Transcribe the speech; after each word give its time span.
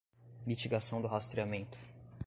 mitigação 0.47 0.99
do 0.99 1.07
rastreamento 1.07 1.77